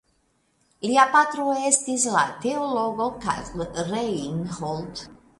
Lia 0.91 1.01
patro 1.15 1.43
estis 1.71 2.05
la 2.15 2.23
teologo 2.45 3.07
Karl 3.25 3.63
Reinhold. 3.91 5.03